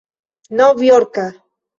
novjorka 0.57 1.27